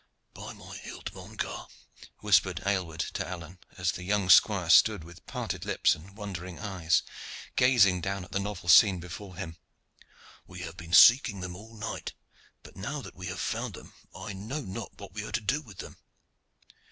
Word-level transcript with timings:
"By 0.33 0.53
my 0.53 0.77
hilt! 0.77 1.13
mon 1.13 1.35
gar.!" 1.35 1.67
whispered 2.21 2.59
Aylward 2.65 3.01
to 3.01 3.27
Alleyne, 3.27 3.59
as 3.77 3.91
the 3.91 4.01
young 4.03 4.31
squire 4.31 4.71
stood 4.71 5.03
with 5.03 5.27
parted 5.27 5.63
lips 5.63 5.93
and 5.93 6.17
wondering 6.17 6.57
eyes, 6.57 7.03
gazing 7.55 8.01
down 8.01 8.23
at 8.25 8.31
the 8.31 8.39
novel 8.39 8.67
scene 8.67 8.99
before 8.99 9.35
him, 9.35 9.57
"we 10.47 10.61
have 10.61 10.75
been 10.75 10.91
seeking 10.93 11.41
them 11.41 11.55
all 11.55 11.75
night, 11.75 12.13
but 12.63 12.75
now 12.75 13.03
that 13.03 13.13
we 13.15 13.27
have 13.27 13.39
found 13.39 13.75
them 13.75 13.93
I 14.15 14.33
know 14.33 14.61
not 14.61 14.99
what 14.99 15.13
we 15.13 15.23
are 15.23 15.31
to 15.33 15.39
do 15.39 15.61
with 15.61 15.77
them." 15.77 15.97